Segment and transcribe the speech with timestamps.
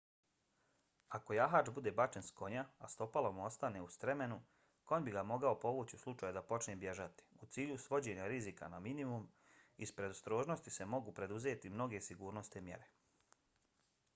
[1.15, 4.37] ako jahač bude bačen s konja a stopalo mu ostane u stremenu
[4.91, 7.27] konj bi ga mogao povući u slučaju da počne bježati.
[7.41, 9.29] u cilju svođenja rizika na minimum
[9.87, 12.91] iz predostrožnosti se mogu preduzeti mnoge sigurnosne mjere